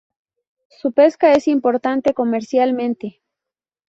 [0.69, 3.21] Su pesca es importante comercialmente.